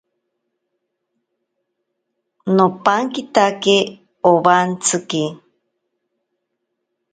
Nopankitatye 2.55 3.77
owantsiki. 4.31 5.23